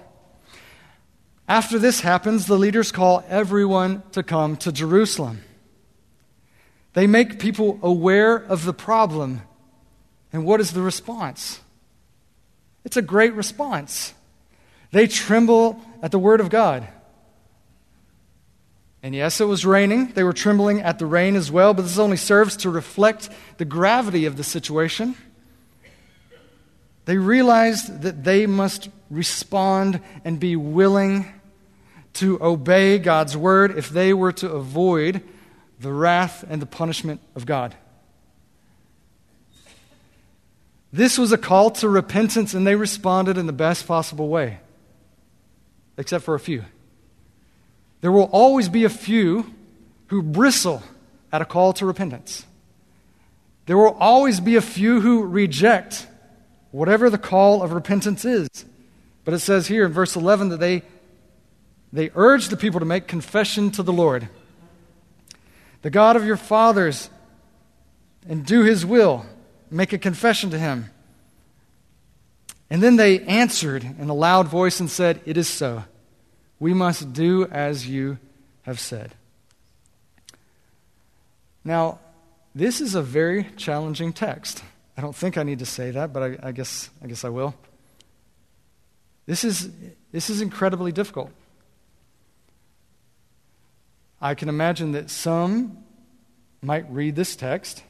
[1.46, 5.42] After this happens, the leaders call everyone to come to Jerusalem.
[6.92, 9.42] They make people aware of the problem.
[10.32, 11.60] And what is the response?
[12.84, 14.14] It's a great response.
[14.92, 16.88] They tremble at the word of God.
[19.02, 20.12] And yes, it was raining.
[20.12, 23.64] They were trembling at the rain as well, but this only serves to reflect the
[23.64, 25.16] gravity of the situation.
[27.06, 31.26] They realized that they must respond and be willing
[32.14, 35.22] to obey God's word if they were to avoid
[35.78, 37.74] the wrath and the punishment of God.
[40.92, 44.58] This was a call to repentance, and they responded in the best possible way,
[45.96, 46.64] except for a few.
[48.00, 49.54] There will always be a few
[50.06, 50.82] who bristle
[51.32, 52.44] at a call to repentance.
[53.66, 56.06] There will always be a few who reject
[56.70, 58.48] whatever the call of repentance is.
[59.24, 60.82] But it says here in verse 11 that they,
[61.92, 64.28] they urge the people to make confession to the Lord.
[65.82, 67.10] The God of your fathers,
[68.28, 69.24] and do his will
[69.70, 70.90] make a confession to him.
[72.68, 75.84] And then they answered in a loud voice and said, It is so.
[76.60, 78.18] We must do as you
[78.62, 79.14] have said.
[81.64, 81.98] Now,
[82.54, 84.62] this is a very challenging text.
[84.96, 87.30] I don't think I need to say that, but I, I, guess, I guess I
[87.30, 87.54] will.
[89.26, 89.70] This is,
[90.12, 91.30] this is incredibly difficult.
[94.20, 95.78] I can imagine that some
[96.60, 97.82] might read this text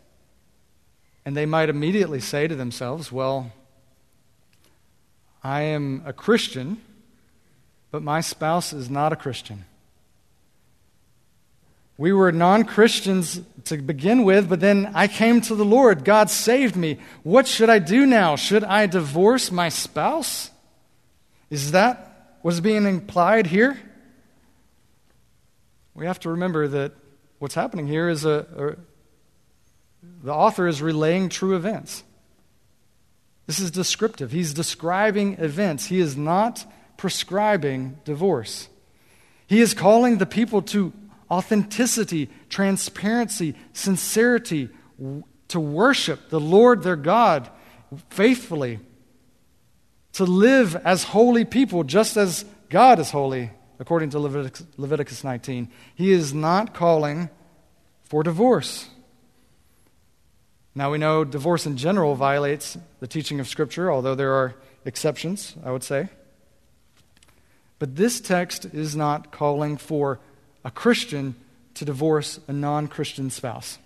[1.24, 3.52] and they might immediately say to themselves, Well,
[5.42, 6.80] I am a Christian,
[7.91, 9.64] but my spouse is not a Christian.
[11.99, 16.05] We were non Christians to begin with, but then I came to the Lord.
[16.05, 16.99] God saved me.
[17.24, 18.36] What should I do now?
[18.36, 20.51] Should I divorce my spouse?
[21.51, 23.78] Is that what's being implied here?
[25.95, 26.93] We have to remember that
[27.38, 28.76] what's happening here is a, a
[30.22, 32.03] the author is relaying true events.
[33.47, 34.32] This is descriptive.
[34.32, 35.86] He's describing events.
[35.86, 36.64] He is not
[37.01, 38.68] prescribing divorce.
[39.46, 40.92] He is calling the people to
[41.30, 44.68] authenticity, transparency, sincerity,
[45.48, 47.48] to worship the Lord their God
[48.11, 48.80] faithfully,
[50.12, 55.70] to live as holy people, just as God is holy, according to Leviticus, Leviticus 19.
[55.94, 57.30] He is not calling
[58.03, 58.90] for divorce.
[60.74, 65.57] Now we know divorce in general violates the teaching of Scripture, although there are exceptions,
[65.64, 66.11] I would say.
[67.80, 70.20] But this text is not calling for
[70.64, 71.34] a Christian
[71.74, 73.78] to divorce a non Christian spouse.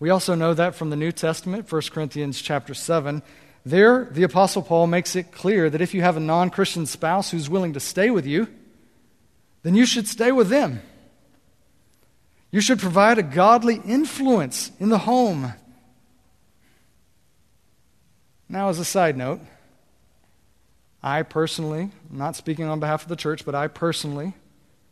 [0.00, 3.22] We also know that from the New Testament, 1 Corinthians chapter 7.
[3.64, 7.30] There, the Apostle Paul makes it clear that if you have a non Christian spouse
[7.30, 8.48] who's willing to stay with you,
[9.62, 10.80] then you should stay with them.
[12.50, 15.52] You should provide a godly influence in the home.
[18.48, 19.40] Now, as a side note,
[21.02, 24.34] I personally, I'm not speaking on behalf of the church, but I personally,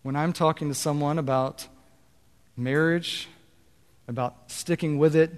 [0.03, 1.69] when I'm talking to someone about
[2.57, 3.29] marriage,
[4.09, 5.33] about sticking with it,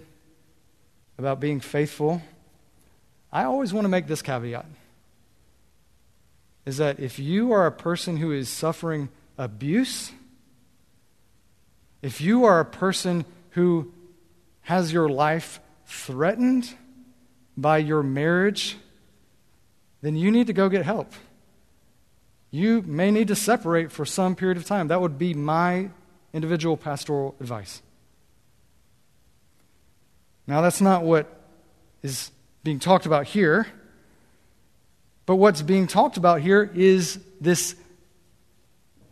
[1.18, 2.22] about being faithful,
[3.30, 4.66] I always want to make this caveat
[6.64, 10.12] is that if you are a person who is suffering abuse,
[12.02, 13.92] if you are a person who
[14.62, 16.74] has your life threatened
[17.56, 18.76] by your marriage,
[20.02, 21.12] then you need to go get help.
[22.50, 24.88] You may need to separate for some period of time.
[24.88, 25.88] That would be my
[26.34, 27.80] individual pastoral advice.
[30.46, 31.26] Now, that's not what
[32.02, 32.30] is
[32.62, 33.66] being talked about here.
[35.24, 37.74] But what's being talked about here is this,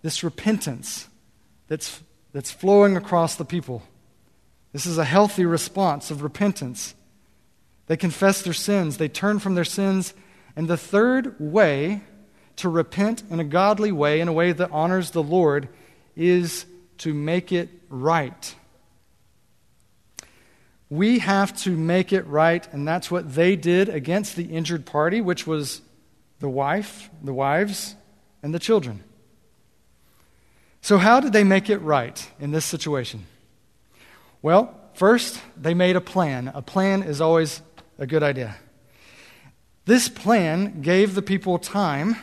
[0.02, 1.08] this repentance
[1.68, 3.82] that's that's flowing across the people.
[4.72, 6.94] This is a healthy response of repentance.
[7.86, 10.14] They confess their sins, they turn from their sins.
[10.56, 12.02] And the third way
[12.56, 15.68] to repent in a godly way, in a way that honors the Lord,
[16.16, 16.66] is
[16.98, 18.54] to make it right.
[20.90, 25.20] We have to make it right, and that's what they did against the injured party,
[25.20, 25.80] which was
[26.40, 27.94] the wife, the wives,
[28.42, 29.04] and the children.
[30.82, 33.26] So, how did they make it right in this situation?
[34.42, 36.48] Well, first, they made a plan.
[36.54, 37.62] A plan is always
[37.98, 38.56] a good idea.
[39.84, 42.16] This plan gave the people time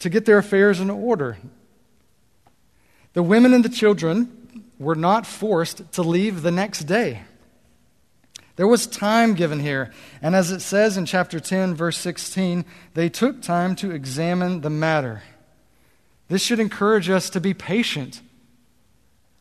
[0.00, 1.38] to get their affairs in order.
[3.12, 7.22] The women and the children were not forced to leave the next day.
[8.56, 9.90] There was time given here.
[10.20, 14.70] And as it says in chapter 10, verse 16, they took time to examine the
[14.70, 15.22] matter.
[16.28, 18.20] This should encourage us to be patient.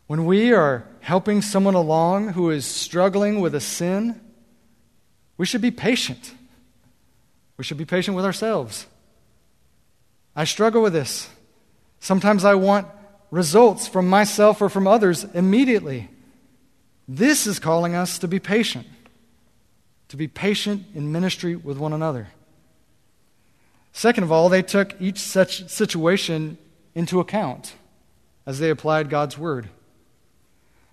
[0.08, 4.20] When we are helping someone along who is struggling with a sin,
[5.38, 6.34] we should be patient.
[7.60, 8.88] We should be patient with ourselves.
[10.34, 11.30] I struggle with this.
[12.00, 12.88] Sometimes I want
[13.32, 16.08] results from myself or from others immediately.
[17.06, 18.88] This is calling us to be patient,
[20.08, 22.30] to be patient in ministry with one another.
[23.92, 26.58] Second of all, they took each such situation
[26.96, 27.76] into account
[28.46, 29.68] as they applied God's word.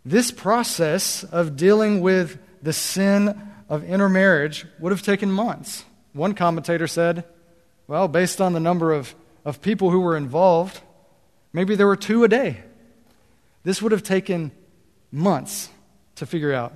[0.04, 5.84] This process of dealing with the sin of intermarriage would have taken months.
[6.16, 7.24] One commentator said,
[7.86, 9.14] well, based on the number of,
[9.44, 10.80] of people who were involved,
[11.52, 12.62] maybe there were two a day.
[13.64, 14.50] This would have taken
[15.12, 15.68] months
[16.14, 16.72] to figure out.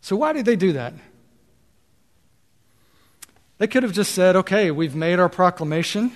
[0.00, 0.94] So, why did they do that?
[3.58, 6.10] They could have just said, okay, we've made our proclamation.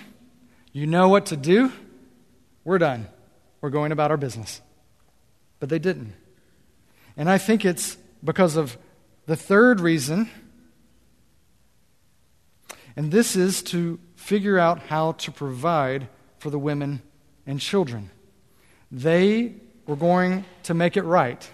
[0.73, 1.73] You know what to do.
[2.65, 3.07] We're done.
[3.61, 4.61] We're going about our business.
[5.61, 6.13] But they didn't.
[7.17, 8.77] And I think it's because of
[9.27, 10.29] the third reason,
[12.99, 17.01] and this is to figure out how to provide for the women
[17.47, 18.11] and children.
[18.91, 19.55] They
[19.87, 21.49] were going to make it right.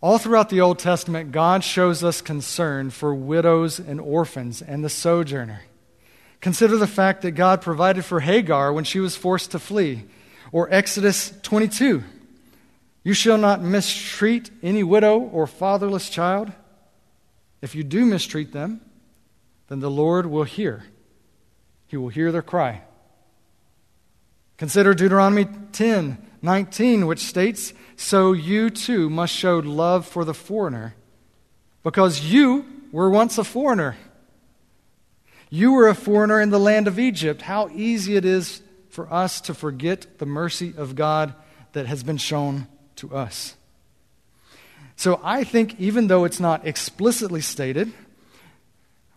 [0.00, 4.88] All throughout the Old Testament, God shows us concern for widows and orphans and the
[4.88, 5.60] sojourner.
[6.40, 10.04] Consider the fact that God provided for Hagar when she was forced to flee.
[10.50, 12.02] Or Exodus 22
[13.04, 16.52] You shall not mistreat any widow or fatherless child.
[17.66, 18.80] If you do mistreat them,
[19.66, 20.84] then the Lord will hear.
[21.88, 22.82] He will hear their cry.
[24.56, 30.94] Consider Deuteronomy 10 19, which states, So you too must show love for the foreigner,
[31.82, 33.96] because you were once a foreigner.
[35.50, 37.42] You were a foreigner in the land of Egypt.
[37.42, 41.34] How easy it is for us to forget the mercy of God
[41.72, 43.56] that has been shown to us.
[44.96, 47.92] So I think, even though it's not explicitly stated,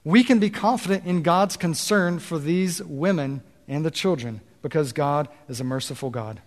[0.03, 5.29] we can be confident in God's concern for these women and the children because God
[5.47, 6.41] is a merciful God.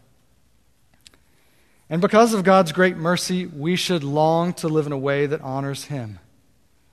[1.89, 5.41] And because of God's great mercy, we should long to live in a way that
[5.41, 6.19] honors Him,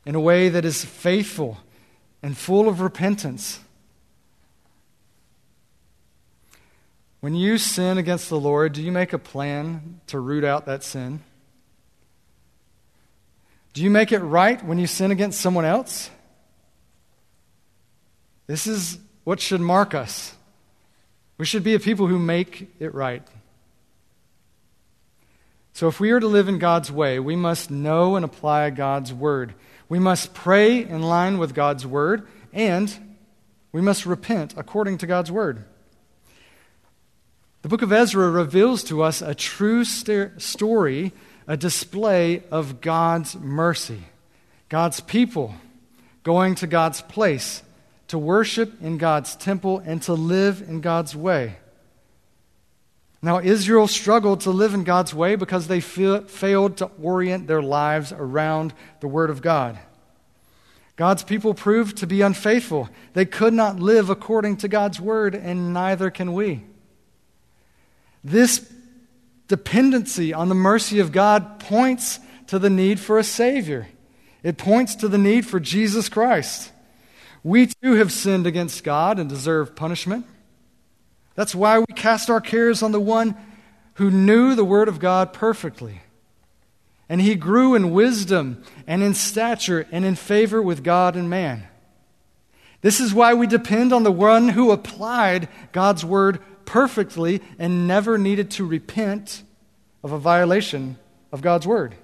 [0.05, 1.57] in a way that is faithful
[2.21, 3.59] and full of repentance.
[7.21, 10.83] When you sin against the Lord, do you make a plan to root out that
[10.83, 11.21] sin?
[13.73, 16.09] Do you make it right when you sin against someone else?
[18.47, 20.35] This is what should mark us.
[21.37, 23.23] We should be a people who make it right.
[25.73, 29.13] So, if we are to live in God's way, we must know and apply God's
[29.13, 29.53] word.
[29.87, 32.93] We must pray in line with God's word, and
[33.71, 35.63] we must repent according to God's word.
[37.61, 41.13] The book of Ezra reveals to us a true st- story,
[41.49, 44.03] a display of God's mercy.
[44.69, 45.55] God's people
[46.21, 47.63] going to God's place
[48.09, 51.55] to worship in God's temple and to live in God's way.
[53.23, 58.13] Now, Israel struggled to live in God's way because they failed to orient their lives
[58.13, 59.77] around the Word of God.
[60.97, 62.89] God's people proved to be unfaithful.
[63.13, 66.63] They could not live according to God's Word, and neither can we.
[68.23, 68.71] This
[69.49, 73.89] dependency on the mercy of God points to the need for a Savior,
[74.41, 76.71] it points to the need for Jesus Christ.
[77.43, 80.25] We too have sinned against God and deserve punishment.
[81.35, 83.35] That's why we cast our cares on the one
[83.95, 86.01] who knew the Word of God perfectly.
[87.07, 91.65] And he grew in wisdom and in stature and in favor with God and man.
[92.81, 96.39] This is why we depend on the one who applied God's Word
[96.69, 99.41] perfectly and never needed to repent
[100.03, 100.99] of a violation
[101.31, 101.95] of God's Word.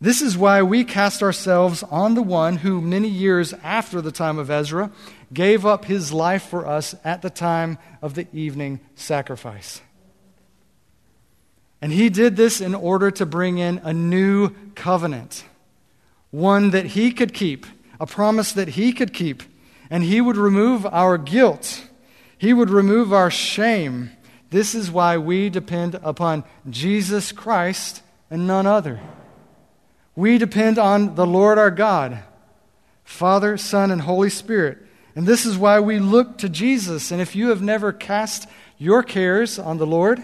[0.00, 4.38] This is why we cast ourselves on the one who, many years after the time
[4.38, 4.92] of Ezra,
[5.32, 9.80] gave up his life for us at the time of the evening sacrifice.
[11.80, 15.42] And he did this in order to bring in a new covenant,
[16.30, 17.66] one that he could keep,
[17.98, 19.42] a promise that he could keep,
[19.90, 21.88] and he would remove our guilt,
[22.42, 24.10] he would remove our shame.
[24.50, 28.98] This is why we depend upon Jesus Christ and none other.
[30.16, 32.24] We depend on the Lord our God,
[33.04, 34.78] Father, Son, and Holy Spirit.
[35.14, 37.12] And this is why we look to Jesus.
[37.12, 40.20] And if you have never cast your cares on the Lord,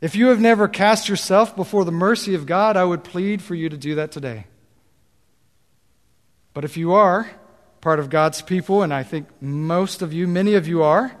[0.00, 3.54] if you have never cast yourself before the mercy of God, I would plead for
[3.54, 4.46] you to do that today.
[6.54, 7.30] But if you are
[7.86, 11.16] part of God's people, and I think most of you, many of you are,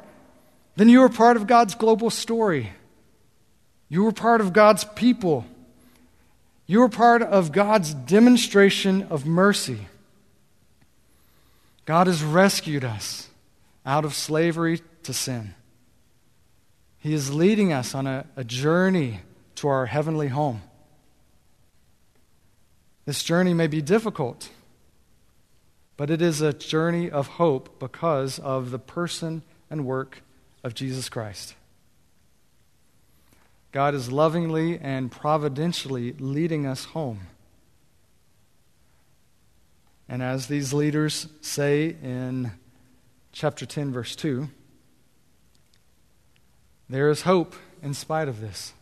[0.74, 2.72] then you are part of God's global story.
[3.88, 5.46] You are part of God's people.
[6.66, 9.86] You are part of God's demonstration of mercy.
[11.84, 13.28] God has rescued us
[13.86, 15.54] out of slavery to sin.
[16.98, 19.20] He is leading us on a, a journey
[19.54, 20.62] to our heavenly home.
[23.04, 24.50] This journey may be difficult,
[25.96, 30.22] but it is a journey of hope because of the person and work
[30.62, 31.54] of Jesus Christ.
[33.72, 37.26] God is lovingly and providentially leading us home.
[40.08, 42.52] And as these leaders say in
[43.32, 44.48] chapter 10, verse 2,
[46.88, 48.72] there is hope in spite of this.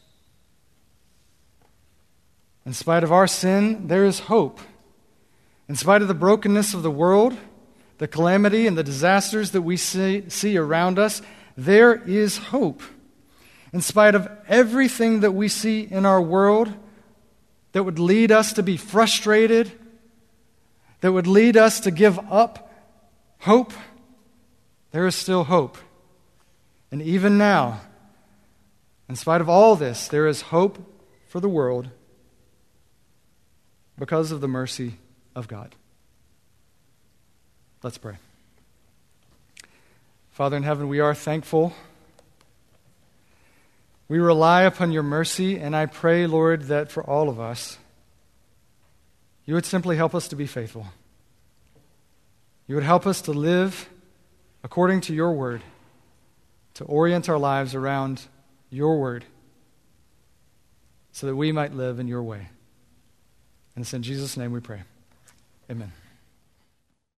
[2.66, 4.60] In spite of our sin, there is hope.
[5.68, 7.36] In spite of the brokenness of the world,
[7.98, 11.22] the calamity and the disasters that we see, see around us,
[11.56, 12.82] there is hope.
[13.72, 16.72] In spite of everything that we see in our world
[17.72, 19.72] that would lead us to be frustrated,
[21.00, 22.70] that would lead us to give up
[23.40, 23.72] hope,
[24.90, 25.78] there is still hope.
[26.90, 27.80] And even now,
[29.08, 30.78] in spite of all this, there is hope
[31.26, 31.88] for the world
[33.98, 34.98] because of the mercy
[35.34, 35.74] of God.
[37.82, 38.16] Let's pray.
[40.30, 41.74] Father in heaven, we are thankful.
[44.08, 47.78] We rely upon your mercy, and I pray, Lord, that for all of us,
[49.44, 50.86] you would simply help us to be faithful.
[52.66, 53.88] You would help us to live
[54.62, 55.62] according to your word,
[56.74, 58.22] to orient our lives around
[58.70, 59.24] your word,
[61.12, 62.48] so that we might live in your way.
[63.76, 64.82] And it's in Jesus' name we pray.
[65.70, 66.03] Amen.